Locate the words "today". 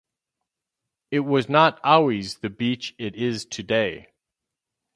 3.45-4.07